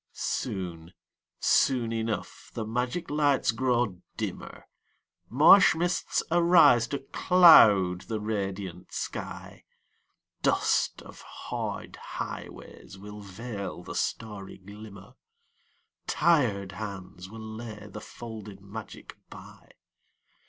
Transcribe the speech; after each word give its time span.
Soon, 0.13 0.93
soon 1.39 1.93
enough 1.93 2.49
the 2.55 2.65
magic 2.65 3.11
lights 3.11 3.51
grow 3.51 4.01
dimmer, 4.17 4.65
Marsh 5.29 5.75
mists 5.75 6.23
arise 6.31 6.87
to 6.87 6.97
cloud 6.97 8.01
the 8.05 8.19
radiant 8.19 8.91
sky, 8.91 9.63
Dust 10.41 11.03
of 11.03 11.21
hard 11.21 11.97
highways 11.97 12.97
will 12.97 13.21
veil 13.21 13.83
the 13.83 13.93
starry 13.93 14.57
glimmer, 14.57 15.13
Tired 16.07 16.71
hands 16.71 17.29
will 17.29 17.39
lay 17.39 17.85
the 17.87 18.01
folded 18.01 18.59
magic 18.59 19.15
by. 19.29 19.69